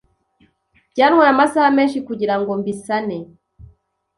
Byantwaye 0.93 1.29
amasaha 1.31 1.69
menshi 1.77 1.97
kugirango 2.07 2.51
mbisane. 2.59 3.17